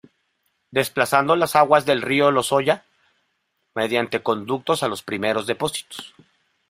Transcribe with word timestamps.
Desplazando 0.71 1.35
las 1.35 1.55
aguas 1.55 1.85
del 1.85 2.01
río 2.01 2.31
Lozoya 2.31 2.85
mediante 3.75 4.23
conductos 4.23 4.81
a 4.81 4.87
los 4.87 5.03
primeros 5.03 5.45
depósitos. 5.45 6.15